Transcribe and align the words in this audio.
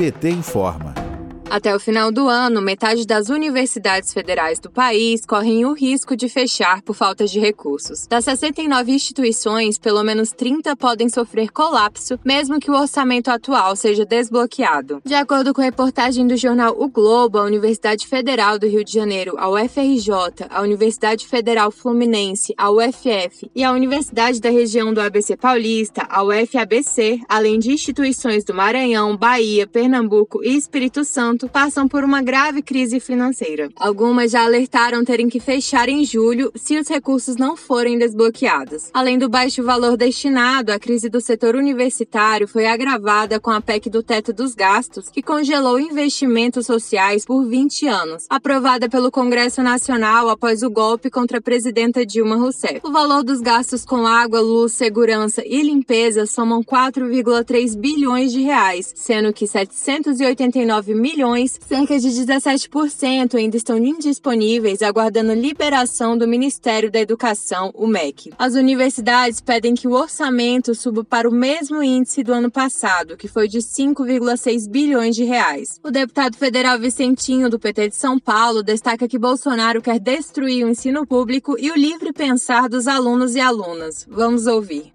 PT 0.00 0.28
informa. 0.30 0.99
Até 1.50 1.74
o 1.74 1.80
final 1.80 2.12
do 2.12 2.28
ano, 2.28 2.62
metade 2.62 3.04
das 3.04 3.28
universidades 3.28 4.12
federais 4.12 4.60
do 4.60 4.70
país 4.70 5.26
correm 5.26 5.64
o 5.64 5.72
risco 5.72 6.14
de 6.14 6.28
fechar 6.28 6.80
por 6.80 6.94
falta 6.94 7.26
de 7.26 7.40
recursos. 7.40 8.06
Das 8.06 8.24
69 8.24 8.92
instituições, 8.92 9.76
pelo 9.76 10.04
menos 10.04 10.30
30 10.30 10.76
podem 10.76 11.08
sofrer 11.08 11.50
colapso, 11.50 12.20
mesmo 12.24 12.60
que 12.60 12.70
o 12.70 12.74
orçamento 12.74 13.32
atual 13.32 13.74
seja 13.74 14.06
desbloqueado. 14.06 15.02
De 15.04 15.14
acordo 15.14 15.52
com 15.52 15.60
a 15.60 15.64
reportagem 15.64 16.24
do 16.24 16.36
jornal 16.36 16.72
O 16.78 16.88
Globo, 16.88 17.38
a 17.38 17.42
Universidade 17.42 18.06
Federal 18.06 18.56
do 18.56 18.68
Rio 18.68 18.84
de 18.84 18.92
Janeiro, 18.92 19.34
a 19.36 19.50
UFRJ, 19.50 20.46
a 20.48 20.62
Universidade 20.62 21.26
Federal 21.26 21.72
Fluminense, 21.72 22.54
a 22.56 22.70
UFF 22.70 23.50
e 23.56 23.64
a 23.64 23.72
Universidade 23.72 24.40
da 24.40 24.50
região 24.50 24.94
do 24.94 25.00
ABC 25.00 25.36
Paulista, 25.36 26.06
a 26.08 26.22
UFABC, 26.22 27.22
além 27.28 27.58
de 27.58 27.72
instituições 27.72 28.44
do 28.44 28.54
Maranhão, 28.54 29.16
Bahia, 29.16 29.66
Pernambuco 29.66 30.44
e 30.44 30.56
Espírito 30.56 31.04
Santo, 31.04 31.39
passam 31.48 31.88
por 31.88 32.04
uma 32.04 32.22
grave 32.22 32.62
crise 32.62 33.00
financeira. 33.00 33.68
Algumas 33.76 34.30
já 34.30 34.44
alertaram 34.44 35.04
terem 35.04 35.28
que 35.28 35.40
fechar 35.40 35.88
em 35.88 36.04
julho 36.04 36.52
se 36.54 36.78
os 36.78 36.88
recursos 36.88 37.36
não 37.36 37.56
forem 37.56 37.98
desbloqueados. 37.98 38.90
Além 38.92 39.18
do 39.18 39.28
baixo 39.28 39.62
valor 39.62 39.96
destinado, 39.96 40.72
a 40.72 40.78
crise 40.78 41.08
do 41.08 41.20
setor 41.20 41.54
universitário 41.54 42.46
foi 42.46 42.66
agravada 42.66 43.40
com 43.40 43.50
a 43.50 43.60
PEC 43.60 43.88
do 43.88 44.02
teto 44.02 44.32
dos 44.32 44.54
gastos, 44.54 45.08
que 45.08 45.22
congelou 45.22 45.80
investimentos 45.80 46.66
sociais 46.66 47.24
por 47.24 47.44
20 47.46 47.86
anos, 47.86 48.26
aprovada 48.28 48.88
pelo 48.88 49.10
Congresso 49.10 49.62
Nacional 49.62 50.28
após 50.28 50.62
o 50.62 50.70
golpe 50.70 51.10
contra 51.10 51.38
a 51.38 51.42
presidenta 51.42 52.04
Dilma 52.04 52.36
Rousseff. 52.36 52.80
O 52.82 52.92
valor 52.92 53.22
dos 53.22 53.40
gastos 53.40 53.84
com 53.84 54.06
água, 54.06 54.40
luz, 54.40 54.72
segurança 54.72 55.42
e 55.46 55.62
limpeza 55.62 56.26
somam 56.26 56.62
4,3 56.62 57.76
bilhões 57.76 58.32
de 58.32 58.40
reais, 58.40 58.92
sendo 58.94 59.32
que 59.32 59.46
789 59.46 60.94
milhões 60.94 61.29
cerca 61.66 61.98
de 61.98 62.08
17% 62.08 63.34
ainda 63.34 63.56
estão 63.56 63.78
indisponíveis, 63.78 64.82
aguardando 64.82 65.32
liberação 65.32 66.16
do 66.16 66.26
Ministério 66.26 66.90
da 66.90 67.00
Educação, 67.00 67.70
o 67.74 67.86
MEC. 67.86 68.32
As 68.38 68.54
universidades 68.54 69.40
pedem 69.40 69.74
que 69.74 69.88
o 69.88 69.92
orçamento 69.92 70.74
suba 70.74 71.04
para 71.04 71.28
o 71.28 71.32
mesmo 71.32 71.82
índice 71.82 72.22
do 72.22 72.32
ano 72.32 72.50
passado, 72.50 73.16
que 73.16 73.28
foi 73.28 73.48
de 73.48 73.58
5,6 73.58 74.68
bilhões 74.68 75.16
de 75.16 75.24
reais. 75.24 75.80
O 75.82 75.90
deputado 75.90 76.36
federal 76.36 76.78
Vicentinho, 76.78 77.48
do 77.48 77.58
PT 77.58 77.88
de 77.88 77.96
São 77.96 78.18
Paulo, 78.18 78.62
destaca 78.62 79.08
que 79.08 79.18
Bolsonaro 79.18 79.82
quer 79.82 79.98
destruir 79.98 80.64
o 80.64 80.68
ensino 80.68 81.06
público 81.06 81.56
e 81.58 81.70
o 81.70 81.76
livre 81.76 82.12
pensar 82.12 82.68
dos 82.68 82.86
alunos 82.86 83.34
e 83.34 83.40
alunas. 83.40 84.06
Vamos 84.08 84.46
ouvir. 84.46 84.92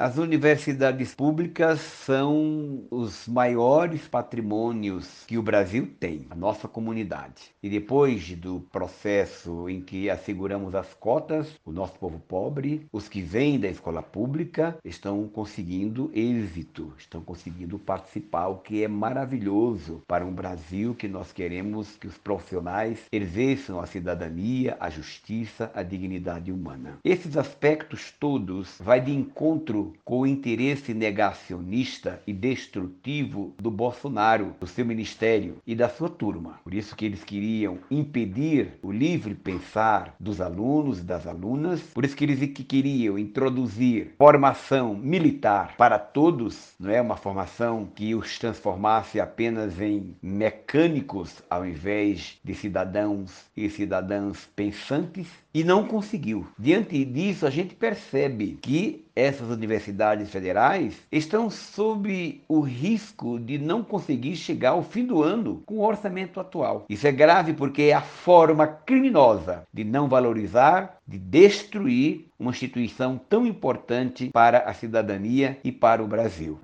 As 0.00 0.16
universidades 0.16 1.12
públicas 1.12 1.80
são 1.80 2.84
os 2.88 3.26
maiores 3.26 4.06
patrimônios 4.06 5.24
que 5.26 5.36
o 5.36 5.42
Brasil 5.42 5.92
tem, 5.98 6.24
a 6.30 6.36
nossa 6.36 6.68
comunidade. 6.68 7.50
E 7.60 7.68
depois 7.68 8.30
do 8.36 8.60
processo 8.70 9.68
em 9.68 9.80
que 9.80 10.08
asseguramos 10.08 10.76
as 10.76 10.94
cotas, 10.94 11.48
o 11.64 11.72
nosso 11.72 11.98
povo 11.98 12.20
pobre, 12.20 12.86
os 12.92 13.08
que 13.08 13.20
vêm 13.20 13.58
da 13.58 13.66
escola 13.66 14.00
pública, 14.00 14.78
estão 14.84 15.26
conseguindo 15.26 16.12
êxito, 16.14 16.94
estão 16.96 17.20
conseguindo 17.20 17.76
participar, 17.76 18.46
o 18.46 18.58
que 18.58 18.84
é 18.84 18.86
maravilhoso 18.86 20.00
para 20.06 20.24
um 20.24 20.32
Brasil 20.32 20.94
que 20.94 21.08
nós 21.08 21.32
queremos 21.32 21.96
que 21.96 22.06
os 22.06 22.16
profissionais 22.16 23.00
exerçam 23.10 23.80
a 23.80 23.86
cidadania, 23.86 24.76
a 24.78 24.88
justiça, 24.90 25.72
a 25.74 25.82
dignidade 25.82 26.52
humana. 26.52 26.98
Esses 27.04 27.36
aspectos 27.36 28.14
todos 28.20 28.78
vai 28.80 29.00
de 29.00 29.12
encontro 29.12 29.87
com 30.04 30.20
o 30.20 30.26
interesse 30.26 30.94
negacionista 30.94 32.22
e 32.26 32.32
destrutivo 32.32 33.54
do 33.58 33.70
Bolsonaro, 33.70 34.54
do 34.60 34.66
seu 34.66 34.84
ministério 34.84 35.56
e 35.66 35.74
da 35.74 35.88
sua 35.88 36.08
turma. 36.08 36.60
Por 36.64 36.74
isso 36.74 36.96
que 36.96 37.04
eles 37.04 37.24
queriam 37.24 37.78
impedir 37.90 38.78
o 38.82 38.90
livre 38.90 39.34
pensar 39.34 40.14
dos 40.18 40.40
alunos 40.40 41.00
e 41.00 41.02
das 41.02 41.26
alunas, 41.26 41.80
por 41.94 42.04
isso 42.04 42.16
que 42.16 42.24
eles 42.24 42.38
que 42.38 42.64
queriam 42.64 43.18
introduzir 43.18 44.14
formação 44.16 44.94
militar 44.94 45.76
para 45.76 45.98
todos, 45.98 46.72
não 46.78 46.90
é 46.90 47.00
uma 47.00 47.16
formação 47.16 47.88
que 47.94 48.14
os 48.14 48.38
transformasse 48.38 49.20
apenas 49.20 49.80
em 49.80 50.16
mecânicos 50.22 51.42
ao 51.50 51.66
invés 51.66 52.38
de 52.44 52.54
cidadãos 52.54 53.46
e 53.56 53.68
cidadãs 53.68 54.48
pensantes 54.54 55.28
e 55.52 55.64
não 55.64 55.86
conseguiu. 55.86 56.46
Diante 56.58 57.04
disso, 57.04 57.46
a 57.46 57.50
gente 57.50 57.74
percebe 57.74 58.58
que 58.60 59.06
essas 59.18 59.50
universidades 59.50 60.30
federais 60.30 60.94
estão 61.10 61.50
sob 61.50 62.40
o 62.48 62.60
risco 62.60 63.40
de 63.40 63.58
não 63.58 63.82
conseguir 63.82 64.36
chegar 64.36 64.70
ao 64.70 64.82
fim 64.82 65.04
do 65.04 65.22
ano 65.22 65.62
com 65.66 65.78
o 65.78 65.84
orçamento 65.84 66.38
atual. 66.38 66.86
Isso 66.88 67.06
é 67.06 67.12
grave 67.12 67.52
porque 67.52 67.82
é 67.82 67.94
a 67.94 68.00
forma 68.00 68.66
criminosa 68.66 69.64
de 69.74 69.82
não 69.82 70.08
valorizar, 70.08 70.98
de 71.06 71.18
destruir 71.18 72.26
uma 72.38 72.50
instituição 72.50 73.20
tão 73.28 73.44
importante 73.44 74.30
para 74.32 74.58
a 74.58 74.72
cidadania 74.72 75.58
e 75.64 75.72
para 75.72 76.02
o 76.02 76.06
Brasil. 76.06 76.58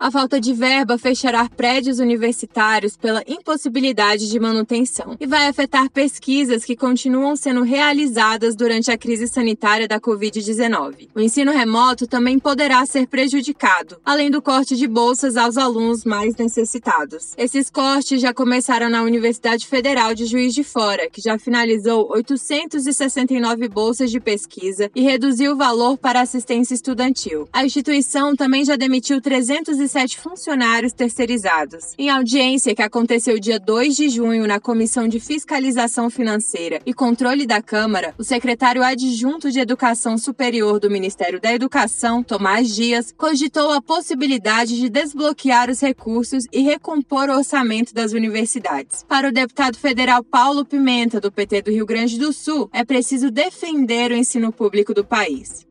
A 0.00 0.10
falta 0.10 0.40
de 0.40 0.54
verba 0.54 0.96
fechará 0.96 1.46
prédios 1.46 1.98
universitários 1.98 2.96
pela 2.96 3.22
impossibilidade 3.28 4.30
de 4.30 4.40
manutenção 4.40 5.14
e 5.20 5.26
vai 5.26 5.46
afetar 5.46 5.90
pesquisas 5.90 6.64
que 6.64 6.74
continuam 6.74 7.36
sendo 7.36 7.62
realizadas 7.62 8.56
durante 8.56 8.90
a 8.90 8.96
crise 8.96 9.28
sanitária 9.28 9.86
da 9.86 10.00
Covid-19. 10.00 11.10
O 11.14 11.20
ensino 11.20 11.52
remoto 11.52 12.06
também 12.06 12.38
poderá 12.38 12.86
ser 12.86 13.08
prejudicado, 13.08 13.98
além 14.02 14.30
do 14.30 14.40
corte 14.40 14.74
de 14.74 14.86
bolsas 14.88 15.36
aos 15.36 15.58
alunos 15.58 16.02
mais 16.02 16.34
necessitados. 16.34 17.34
Esses 17.36 17.68
cortes 17.68 18.22
já 18.22 18.32
começaram 18.32 18.88
na 18.88 19.02
Universidade 19.02 19.66
Federal 19.66 20.14
de 20.14 20.24
Juiz 20.24 20.54
de 20.54 20.64
Fora, 20.64 21.10
que 21.10 21.20
já 21.20 21.38
finalizou 21.38 22.10
869 22.10 23.68
bolsas 23.68 24.10
de 24.10 24.18
pesquisa 24.18 24.90
e 24.94 25.02
reduziu 25.02 25.52
o 25.52 25.56
valor 25.58 25.98
para 25.98 26.22
assistência 26.22 26.72
estudantil. 26.72 27.46
A 27.52 27.66
instituição 27.66 28.34
também 28.34 28.64
já 28.64 28.76
demitiu 28.76 29.20
300 29.20 29.89
107 29.90 30.18
funcionários 30.18 30.92
terceirizados. 30.92 31.94
Em 31.98 32.08
audiência 32.08 32.74
que 32.74 32.82
aconteceu 32.82 33.38
dia 33.40 33.58
2 33.58 33.96
de 33.96 34.08
junho 34.08 34.46
na 34.46 34.60
Comissão 34.60 35.08
de 35.08 35.18
Fiscalização 35.18 36.08
Financeira 36.08 36.80
e 36.86 36.94
Controle 36.94 37.44
da 37.44 37.60
Câmara, 37.60 38.14
o 38.16 38.22
secretário 38.22 38.82
adjunto 38.84 39.50
de 39.50 39.58
Educação 39.58 40.16
Superior 40.16 40.78
do 40.78 40.90
Ministério 40.90 41.40
da 41.40 41.52
Educação, 41.52 42.22
Tomás 42.22 42.74
Dias, 42.74 43.12
cogitou 43.16 43.72
a 43.72 43.82
possibilidade 43.82 44.76
de 44.76 44.88
desbloquear 44.88 45.68
os 45.68 45.80
recursos 45.80 46.44
e 46.52 46.60
recompor 46.60 47.28
o 47.28 47.36
orçamento 47.36 47.92
das 47.92 48.12
universidades. 48.12 49.04
Para 49.08 49.28
o 49.28 49.32
deputado 49.32 49.76
federal 49.76 50.22
Paulo 50.22 50.64
Pimenta, 50.64 51.20
do 51.20 51.32
PT 51.32 51.62
do 51.62 51.70
Rio 51.70 51.86
Grande 51.86 52.18
do 52.18 52.32
Sul, 52.32 52.70
é 52.72 52.84
preciso 52.84 53.30
defender 53.30 54.12
o 54.12 54.16
ensino 54.16 54.52
público 54.52 54.94
do 54.94 55.04
país. 55.04 55.66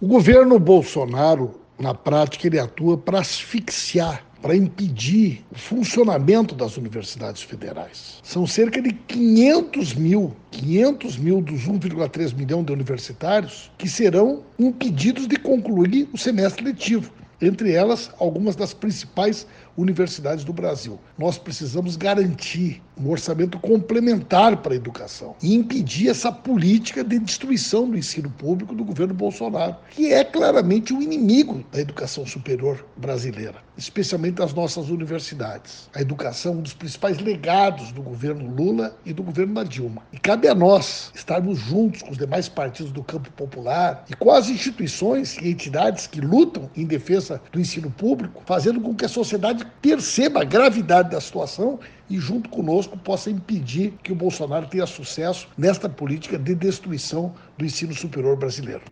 O 0.00 0.06
governo 0.06 0.58
Bolsonaro 0.58 1.63
na 1.78 1.94
prática, 1.94 2.46
ele 2.46 2.58
atua 2.58 2.96
para 2.96 3.20
asfixiar, 3.20 4.24
para 4.40 4.56
impedir 4.56 5.44
o 5.50 5.58
funcionamento 5.58 6.54
das 6.54 6.76
universidades 6.76 7.42
federais. 7.42 8.20
São 8.22 8.46
cerca 8.46 8.80
de 8.80 8.92
500 8.92 9.94
mil, 9.94 10.36
500 10.50 11.16
mil 11.16 11.40
dos 11.40 11.62
1,3 11.66 12.34
milhão 12.34 12.62
de 12.62 12.72
universitários 12.72 13.70
que 13.78 13.88
serão 13.88 14.42
impedidos 14.58 15.26
de 15.26 15.36
concluir 15.36 16.08
o 16.12 16.18
semestre 16.18 16.64
letivo 16.64 17.10
entre 17.40 17.72
elas 17.72 18.10
algumas 18.18 18.56
das 18.56 18.72
principais 18.72 19.46
universidades 19.76 20.44
do 20.44 20.52
Brasil. 20.52 21.00
Nós 21.18 21.38
precisamos 21.38 21.96
garantir 21.96 22.82
um 22.96 23.10
orçamento 23.10 23.58
complementar 23.58 24.56
para 24.58 24.72
a 24.72 24.76
educação 24.76 25.34
e 25.42 25.54
impedir 25.54 26.08
essa 26.08 26.30
política 26.30 27.02
de 27.02 27.18
destruição 27.18 27.88
do 27.88 27.98
ensino 27.98 28.30
público 28.30 28.74
do 28.74 28.84
governo 28.84 29.14
Bolsonaro, 29.14 29.76
que 29.90 30.12
é 30.12 30.24
claramente 30.24 30.92
o 30.92 31.02
inimigo 31.02 31.64
da 31.72 31.80
educação 31.80 32.26
superior 32.26 32.86
brasileira, 32.96 33.56
especialmente 33.76 34.34
das 34.34 34.52
nossas 34.52 34.90
universidades. 34.90 35.88
A 35.94 36.00
educação 36.00 36.52
é 36.52 36.56
um 36.56 36.62
dos 36.62 36.74
principais 36.74 37.18
legados 37.18 37.90
do 37.90 38.02
governo 38.02 38.48
Lula 38.54 38.96
e 39.04 39.12
do 39.12 39.22
governo 39.22 39.54
da 39.54 39.64
Dilma. 39.64 40.02
E 40.12 40.18
cabe 40.18 40.46
a 40.48 40.54
nós 40.54 41.10
estarmos 41.14 41.58
juntos 41.58 42.02
com 42.02 42.10
os 42.10 42.18
demais 42.18 42.48
partidos 42.48 42.92
do 42.92 43.02
campo 43.02 43.30
popular 43.32 44.04
e 44.08 44.14
com 44.14 44.30
as 44.30 44.48
instituições 44.48 45.36
e 45.38 45.48
entidades 45.50 46.06
que 46.06 46.20
lutam 46.20 46.70
em 46.76 46.84
defesa 46.84 47.40
do 47.50 47.60
ensino 47.60 47.90
público, 47.90 48.42
fazendo 48.46 48.80
com 48.80 48.94
que 48.94 49.04
a 49.04 49.08
sociedade 49.08 49.63
perceba 49.80 50.42
a 50.42 50.44
gravidade 50.44 51.10
da 51.10 51.20
situação 51.20 51.78
e, 52.08 52.18
junto 52.18 52.48
conosco, 52.48 52.96
possa 52.98 53.30
impedir 53.30 53.94
que 54.02 54.12
o 54.12 54.16
Bolsonaro 54.16 54.66
tenha 54.66 54.86
sucesso 54.86 55.48
nesta 55.56 55.88
política 55.88 56.38
de 56.38 56.54
destruição 56.54 57.34
do 57.56 57.64
ensino 57.64 57.94
superior 57.94 58.36
brasileiro. 58.36 58.82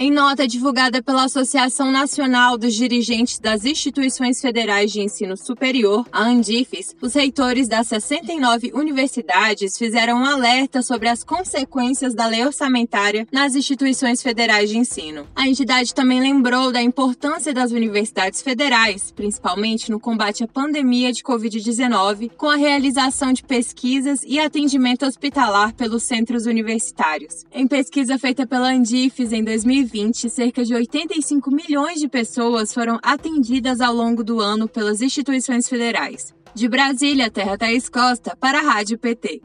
Em 0.00 0.12
nota 0.12 0.46
divulgada 0.46 1.02
pela 1.02 1.24
Associação 1.24 1.90
Nacional 1.90 2.56
dos 2.56 2.72
Dirigentes 2.72 3.40
das 3.40 3.64
Instituições 3.64 4.40
Federais 4.40 4.92
de 4.92 5.00
Ensino 5.00 5.36
Superior, 5.36 6.06
a 6.12 6.22
Andifes, 6.22 6.94
os 7.02 7.14
reitores 7.14 7.66
das 7.66 7.88
69 7.88 8.70
universidades 8.74 9.76
fizeram 9.76 10.18
um 10.18 10.24
alerta 10.24 10.82
sobre 10.82 11.08
as 11.08 11.24
consequências 11.24 12.14
da 12.14 12.28
lei 12.28 12.46
orçamentária 12.46 13.26
nas 13.32 13.56
instituições 13.56 14.22
federais 14.22 14.70
de 14.70 14.78
ensino. 14.78 15.26
A 15.34 15.48
entidade 15.48 15.92
também 15.92 16.20
lembrou 16.20 16.70
da 16.70 16.80
importância 16.80 17.52
das 17.52 17.72
universidades 17.72 18.40
federais, 18.40 19.10
principalmente 19.10 19.90
no 19.90 19.98
combate 19.98 20.44
à 20.44 20.46
pandemia 20.46 21.12
de 21.12 21.24
Covid-19, 21.24 22.30
com 22.36 22.48
a 22.48 22.54
realização 22.54 23.32
de 23.32 23.42
pesquisas 23.42 24.20
e 24.24 24.38
atendimento 24.38 25.04
hospitalar 25.04 25.74
pelos 25.74 26.04
centros 26.04 26.46
universitários. 26.46 27.44
Em 27.52 27.66
pesquisa 27.66 28.16
feita 28.16 28.46
pela 28.46 28.70
Andifes 28.72 29.32
em 29.32 29.42
2020, 29.42 29.87
2020, 29.88 30.30
cerca 30.30 30.64
de 30.64 30.74
85 30.74 31.50
milhões 31.50 31.98
de 31.98 32.08
pessoas 32.08 32.72
foram 32.72 32.98
atendidas 33.02 33.80
ao 33.80 33.94
longo 33.94 34.22
do 34.22 34.40
ano 34.40 34.68
pelas 34.68 35.00
instituições 35.00 35.68
federais. 35.68 36.34
De 36.54 36.68
Brasília, 36.68 37.30
Terra 37.30 37.56
Thaís 37.56 37.88
Costa, 37.88 38.36
para 38.36 38.58
a 38.58 38.62
Rádio 38.62 38.98
PT. 38.98 39.40